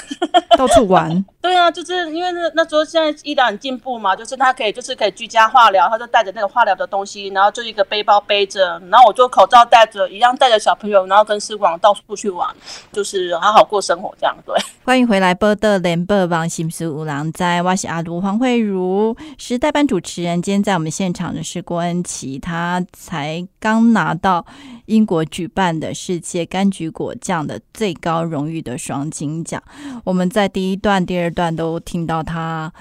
[0.57, 1.25] 到处玩。
[1.41, 12.49] 对啊，就是因为那那时候现在医疗很进步嘛，就是他可以就是可以居家化疗，他就带着那个化疗的东西，然后就一个背包背着，然后我就口罩戴着，一样带着小朋友，然后要跟师广到处去玩，
[12.93, 14.37] 就是好好过生活这样。
[14.45, 20.43] 对， 欢迎回来，波德联播网新书五郎在，我是阿卢黄慧茹，是代班主持人。
[20.43, 24.45] 今天在我们现场的是郭恩琪，他才刚拿到
[24.87, 29.63] 英国举办的世界柑橘果酱的最高荣誉的双金奖。
[30.03, 31.27] 我们在第一段、第二。
[31.37, 32.73] 段都听到他，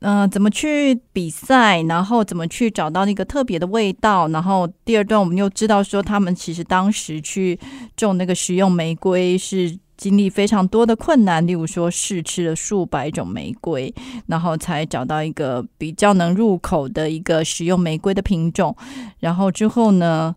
[0.00, 7.58] 嗯，怎么去比赛，然后怎么去找到那个特别的味道，然后第二段我们又知道说，他们其实当时去
[7.96, 13.92] 种那个食用玫瑰是经历非常多的困难，例如说试吃了数百种玫瑰，
[14.26, 18.76] 然后才找到一个比较能入口的一个食用玫瑰的品种，
[19.18, 20.32] 然后之后呢，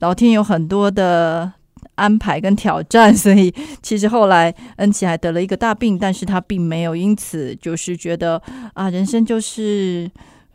[0.00, 1.52] 老天有很多的。
[1.96, 8.40] 安排跟挑战， 所以其实后来恩琪还得了一个大病，但是他并没有因此就是觉得
[8.72, 10.10] 啊，人生就是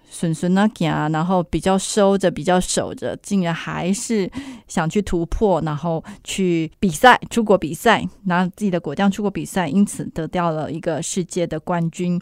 [0.10, 4.30] 损损那行，然后比较收着，比较守着，竟然还是
[4.68, 12.20] 想去突破，然后去比赛，出国比赛，拿自己的果酱出国比赛，因此得掉了一个世界的冠军。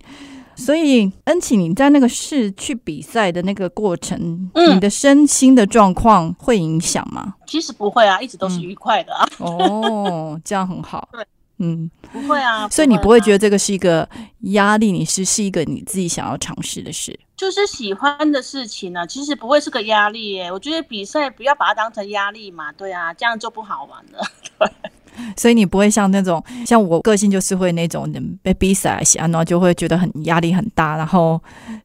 [0.60, 7.36] 所以，恩琪，你在那个市去比赛的那个过程，你的身心的状况会影响吗？
[7.48, 9.28] 其实不会啊，一直都是愉快的啊。
[9.40, 11.08] 哦，这样很好。
[11.14, 11.26] 对，
[11.60, 12.68] 嗯，不会啊。
[12.68, 14.08] 所以你不会觉得这个是一个
[14.52, 19.08] 压力，你是是一个你自己想要尝试的事，就是喜欢的事情呢。
[19.08, 20.52] 其实不会是个压力耶。
[20.52, 22.72] 我觉得比赛不要把它当成压力嘛。
[22.74, 24.20] 对啊，这样就不好玩了。
[25.28, 25.34] 对。
[25.38, 31.42] 所以你不会像那种像我个性就是会那种被逼死啊，然后就会觉得很压力很大，然后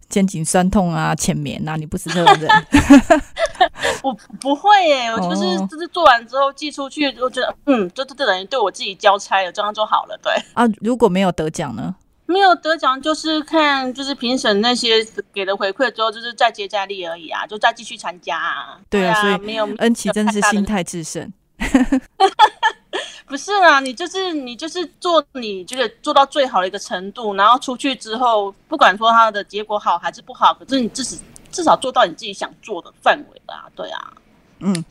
[0.09, 1.77] 肩颈酸痛啊、浅眠啊。
[1.77, 2.51] 你不是这种人？
[4.03, 10.19] 我不会耶，我就是就是做完之后寄出去，我觉得嗯，就这等于对我自己交差了，这样就好了。
[10.23, 11.95] 对啊，如果没有得奖呢？
[12.27, 18.79] 没有得奖就是看就是评审那些给的回馈之后，就是再接再厉而已啊，就再继续参加啊。
[18.89, 21.31] 对啊，所以没有恩琪真是心态制胜。
[23.27, 31.17] 不是啊，你就是你就是做你觉得做到最好的一个程度，然后出去之后，不管说它的结果好还是不好，可是你至少
[31.51, 34.13] 至少做到你自己想做的范围吧，对啊。
[34.61, 34.85] 嗯，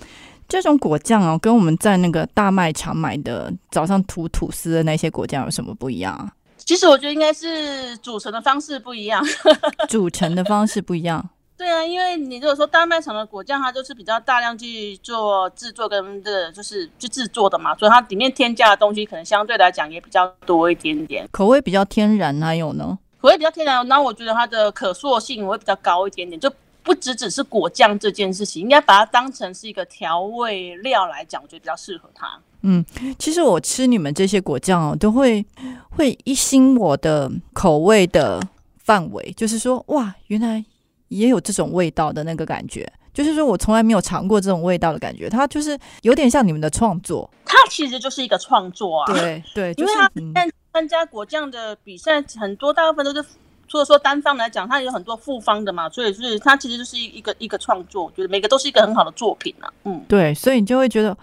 [0.47, 6.34] 这种果酱哦，跟我们在那个大卖场买的早上涂吐司的那些果酱有什么不一样啊？
[6.58, 9.23] 其实我觉得应该是组成的方式不一样，
[9.89, 11.30] 组成的方式不一样。
[11.63, 26.52] 对啊，因为你如果说大卖场的果酱，它就是比较大量去做制作跟这个就是去制作的嘛，所以它里面添加的东西可能相对来讲也比较多一点点，口味比较天然，还有呢，口味比较天然，那我觉得它的可塑性会比较高一点点，就
[26.84, 32.28] 不只只是果酱这件事情，应该把它当成是一个调味料来讲，我觉得比较适合它。
[32.63, 32.84] 嗯，
[33.17, 35.45] 其实我吃你们这些果酱哦，都会
[35.91, 38.41] 会一新我的口味的
[38.80, 40.65] 范围，就是说哇，原来。
[41.13, 45.30] 也有这种味道的那个感觉，就是说我从来没有尝过这种味道的感觉。
[45.30, 49.13] 它就是有点像你们的创作，它其实就是一个创作啊。
[49.13, 53.23] 对 对，因为它参参加果酱的比赛，很多大部分都是
[53.67, 59.71] 除了说单方来讲，它有很多复方的嘛，所以是它其实就是一个一个创作，我觉得每个都是一个很好的作品啊。
[59.84, 61.17] 嗯，对，所以你就会觉得。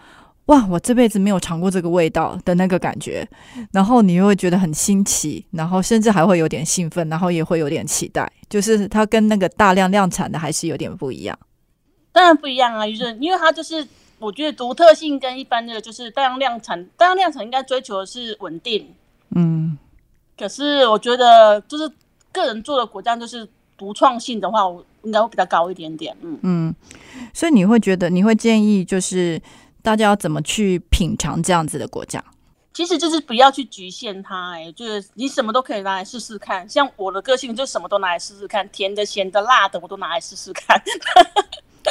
[0.51, 0.67] 哇！
[0.69, 3.27] 我这辈子没有尝过这个味道的那个感觉，
[3.71, 8.31] 然后你又会觉得很新奇，然后甚至还会有点兴奋，然后也会有点期待。
[8.49, 11.39] 就是它跟那个大量量产的还是有点不一样。
[12.11, 13.87] 当然不一样啊，就是因为它就是
[14.19, 18.89] 我觉得独特性跟一般的就是大量量产，大量量产应该追求的是稳定。
[19.37, 19.79] 嗯。
[20.37, 21.89] 可是我觉得就是
[22.33, 26.17] 个人做的果酱就是独创性的话，我应该会比较高一点点。
[26.23, 26.75] 嗯嗯。
[27.33, 29.41] 所以你会觉得你会建议就是。
[29.83, 32.25] 大家要怎么去品尝这样子的果酱？
[32.73, 36.67] 其实就是不要去局限它，哎，就是你什么都可以拿来试试看。
[36.69, 40.81] 像我的个性，就什么都拿来试试看，甜的、咸的、辣的，我都拿来试试看。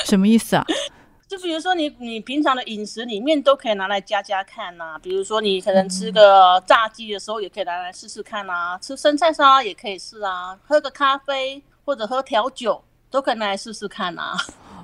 [0.06, 0.66] 什么意思啊？
[1.28, 4.98] 就比如说你你平常的饮食里面都可以拿来加加看呐。
[5.00, 8.80] 比如说你可能吃个炸鸡的时候，也可以拿来试试看啊。
[8.80, 10.58] 吃生菜沙拉也可以试啊。
[10.66, 14.36] 喝个咖啡或者喝调酒都可以拿来试试看啊。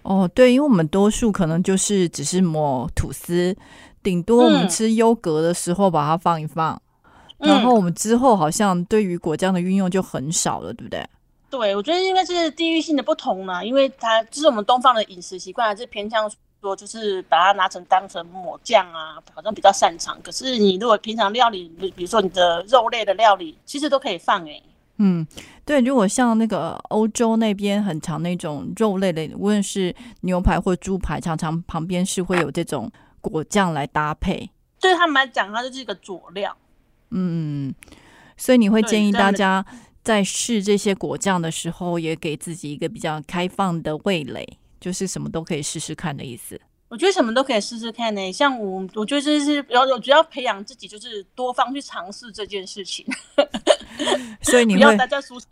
[0.05, 3.55] 哦，对，因为我们多数可能就是只是抹吐司，
[4.03, 6.79] 顶多我们吃优格的时候把它放一放，
[7.39, 11.03] 然后我们之后好像对于果酱的运用就很少了，对不对？
[11.49, 16.29] 对，我觉得应该是地域性的不同呢，因为它就是我们东方的饮食习惯还是偏向
[16.61, 20.21] 说就是把它拿成当成抹酱啊，好像比较擅长。
[20.21, 24.61] 可是你如果平常料理，比如说你的肉类的料理，其实都可以放哎。
[24.97, 25.27] 嗯，
[25.65, 32.89] 对，如果像那个欧洲那边很常那种肉类的，无论是牛排或猪排，常常旁边是会有这种
[33.19, 34.49] 果酱来搭配。
[34.79, 36.55] 对他们来讲，它就是一个佐料。
[37.09, 37.73] 嗯，
[38.37, 39.65] 所以你会建议大家
[40.03, 46.59] 在试这些果酱的时候，也给自己一个比较开放的味蕾，就是什么都可以试试看的意思。
[46.87, 48.31] 我觉得什么都可以试试看呢。
[48.31, 53.05] 像我，我觉得这是要我觉得要培养自己，就是多方去尝试这件事情。
[54.41, 55.45] 所以你会待在舒适。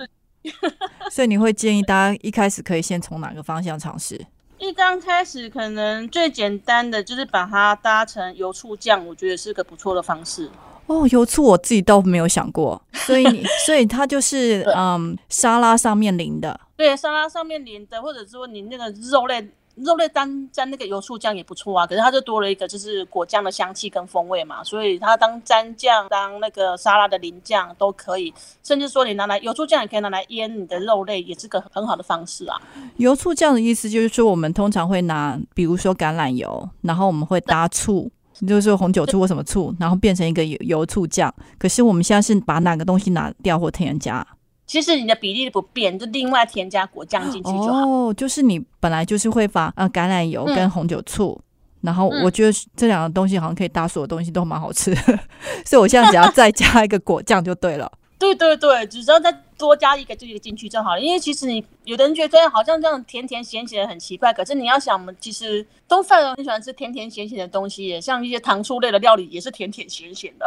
[1.10, 4.20] 所以你会建议大家一开始可以先从哪个方向尝试？
[4.58, 10.50] 一刚开始可能最简单的就是把它搭成油醋酱，我觉得是个不错的方式。
[10.88, 16.60] 哦，油醋我自己倒没有想过，所以你 所以它就是嗯沙拉上面淋的。
[16.76, 19.50] 对，沙拉上面淋的，或者说你那个肉类。
[19.76, 32.56] 肉类沾沾那个油醋酱也不错啊，可是它就多了一个就是果酱的香气跟风味嘛，所以它当蘸酱、当那个沙拉的淋酱都可以，甚至说你拿来油醋酱也可以拿来腌你的肉类，也是个很好的方式啊。
[32.98, 38.12] 油醋酱的意思就是说，我们通常会拿，比如说橄榄油，然后我们会搭醋，
[38.48, 41.34] 就是红酒醋或什么醋，然后变成一个油油醋酱。
[41.58, 44.26] 可是我们现在是把哪个东西拿掉或添加？
[44.74, 47.86] 其实你的比例不变，就另外添加果酱进去就好。
[47.88, 51.40] 哦，就是你本来就是会把呃橄榄油跟红酒醋，
[51.82, 54.92] 然后我觉得这两个东西好像可以搭所有东西都蛮好吃，
[55.64, 57.92] 所以我现在只要再加一个果酱就对了。
[58.24, 61.02] 对对对，只要再多加一个就一个进去就好了。
[61.02, 70.46] 因为其实你有的人觉得好像这样甜甜咸咸很奇怪，可是你要想，我们其实东方人很喜欢吃甜甜咸咸的东西，像一些糖醋类的料理也是甜甜咸咸的。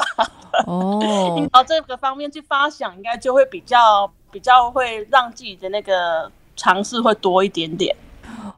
[0.66, 7.94] 哦， 你朝这个方面去发想，应该就会比较比较会让自己的那个尝试会多一点点。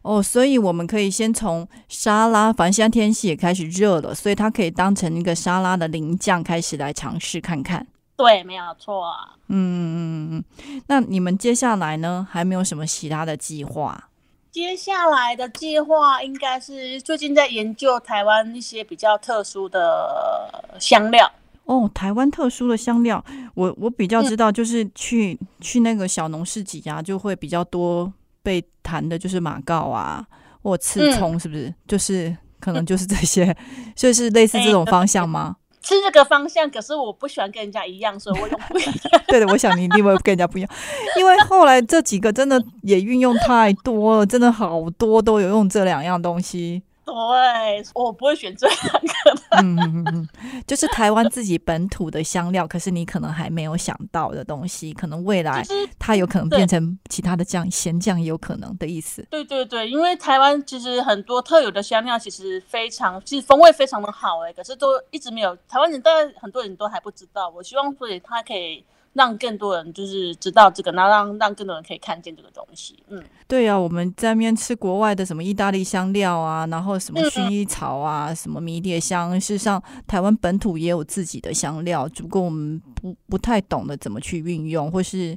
[0.03, 7.87] 哦，所以我们可以先从沙拉，反正现在天气也开始热了，所以它可以当成一个沙拉的淋酱开始来尝试看看。
[8.19, 9.05] 对，没有错。
[9.47, 12.27] 嗯嗯嗯嗯，那你们接下来呢？
[12.29, 14.11] 还没有什么其他的计划？
[14.51, 21.31] 接下来的计划应该是最近在研究台湾一些比较特殊的香料。
[21.65, 28.13] 哦，台湾特殊的香料，我我比较知道，就是去去那个小农市集啊，就会比较多
[28.43, 30.27] 被谈的，就是马告啊，
[30.63, 31.73] 或刺葱，是不是？
[31.87, 33.57] 就是可能就是这些，
[33.95, 35.55] 所以是类似这种方向吗？
[35.95, 38.95] 是这个方向，可是我不喜欢跟人家一样，所以我用不一样。
[39.29, 40.71] 对的，我想你一定会跟人家不一样，
[41.17, 46.83] 因为后来这几个真的也运用太多了，真的好多都有用这两样东西。
[47.09, 49.59] 对，我不会选这两个。
[49.63, 50.29] 嗯嗯嗯，
[50.67, 55.65] 就是台湾自己本土的香料，可是你可能还没有想到的东西，可能未来
[55.99, 59.27] 它有可能变成其他的酱，咸酱也有可能的意思。
[59.31, 67.49] 对对对，因为台湾其实很多特有的香料，其实非常，其实风味非常的好哎，可是都一直没有台湾人，大概很多人都还不知道。
[67.49, 68.85] 我希望所以它可以。
[69.13, 72.97] 让更多人就是知道这个，然后让让更多人可以看见这个东西。
[73.09, 85.37] 嗯，对啊，我们在面吃国外的什么意大利香料啊，然后什么薰衣草啊，什么迷迭香，事实上台湾本土也有自己的香料，只不过我们不不太懂得怎么去运用，或是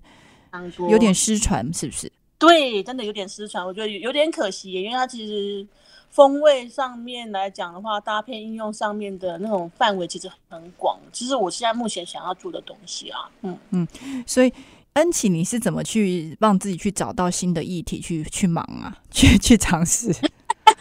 [0.90, 2.12] 有点失传，是不是？
[2.42, 5.66] 对，真的有点失传，我觉得有点可惜，因为它其实。
[6.14, 11.00] 风味上面来讲的话，搭配应用上面的那种范围其实很广。
[11.14, 13.88] 其实我现在目前想要做的东西啊，嗯嗯，
[14.28, 14.54] 所以
[14.96, 20.14] 恩琪，你是怎么去让自己去找到新的议题去去忙啊， 去去尝试？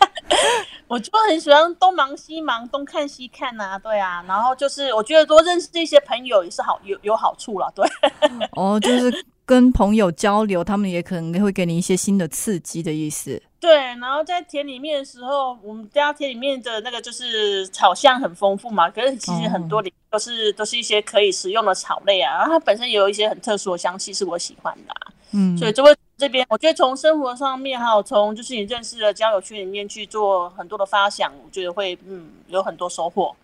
[0.89, 4.25] 我就很喜欢东忙西忙，东看西看呐，对啊。
[4.27, 7.89] 然后就是我觉得多认识一些朋友也是好有有好处了，对。
[8.57, 13.43] 哦，就是跟朋友交流，他们也可能会给你一些新的刺激的意思。
[13.59, 18.89] 对，然后在田里面的时候，我们家田里面的那个就是草香很丰富嘛。
[18.89, 24.95] 可是其实很多里都是都是一些可以食用的草类啊，然后它本身也有一些很特殊的香气，是我喜欢的。
[25.33, 33.35] 嗯，所以就会这边，我觉得从生活上面，还有从就是你认识的交友圈里面去做很多的发想，我觉得会嗯有很多收获。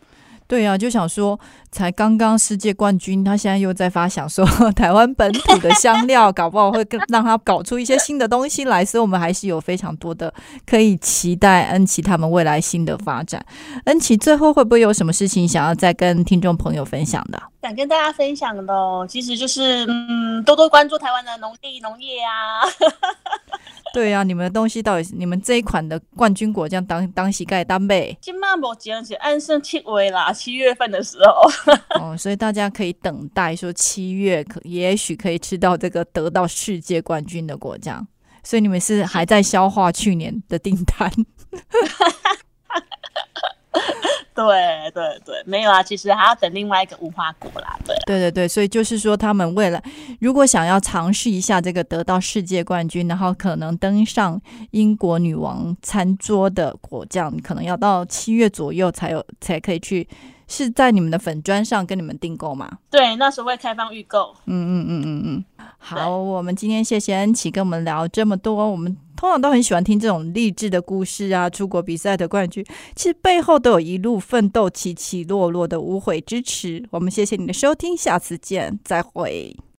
[0.48, 1.36] 对啊，就想说，
[1.76, 10.32] 才刚刚世界冠军，他现在又在发想说，台湾本土的香料，搞不好会更让他搞出一些新的东西来，所以我们还是有非常多的
[10.64, 13.44] 可以期待恩琪他们未来新的发展。
[13.84, 17.38] 恩琪最后会不会有什么事情想要再跟听众朋友分享的？
[17.60, 22.64] 想跟大家分享的，其实就是嗯，多多关注台湾的农地农业啊。
[23.92, 28.16] 对啊，你们的东西到底是你们这一款的冠军果酱当当膝盖单倍？
[28.20, 31.65] 今嘛目前是按剩七月啦，七月份的时候。
[32.00, 38.06] 哦，所以大家可以等待，说七月可也许可以吃到这个得到世界冠军的果酱。
[38.42, 41.10] 所以你们是还在消化去年的订单？
[44.34, 44.44] 对
[44.92, 47.76] 对对，没有啊，其实还要等另外一个无花果啦。
[47.86, 49.82] 对对对对，所以就是说，他们为了
[50.20, 54.40] 如果想要尝试一下这个得到世界冠军，然后可能登上
[54.72, 60.06] 英国女王餐桌的果酱，可能要到七月左右才有才可以去。
[60.48, 62.78] 是在你们的粉砖上跟你们订购吗？
[62.90, 64.34] 对，那时候会开放预购。
[64.46, 65.44] 嗯嗯嗯嗯嗯。
[65.78, 68.70] 好，我们今天谢谢恩琪跟我们聊这么多。
[68.70, 76.84] 我们通常都很喜欢听这种励志的故事啊，出国比赛的冠军，其实背后都有一路奋斗起起落落的无悔支持。
[76.90, 79.56] 我们谢谢你的收听，下次见，再会。